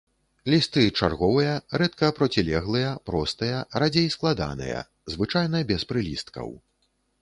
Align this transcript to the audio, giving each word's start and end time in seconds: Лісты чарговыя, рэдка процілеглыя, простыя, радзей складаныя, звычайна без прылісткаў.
Лісты 0.51 0.85
чарговыя, 0.99 1.51
рэдка 1.81 2.09
процілеглыя, 2.21 2.95
простыя, 3.11 3.63
радзей 3.85 4.11
складаныя, 4.19 4.85
звычайна 5.17 5.67
без 5.75 5.81
прылісткаў. 5.95 6.57